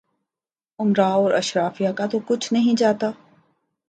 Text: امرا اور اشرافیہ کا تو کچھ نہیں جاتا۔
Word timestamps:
امرا 0.79 1.07
اور 1.07 1.31
اشرافیہ 1.31 1.89
کا 1.97 2.05
تو 2.05 2.19
کچھ 2.25 2.53
نہیں 2.53 2.77
جاتا۔ 2.77 3.11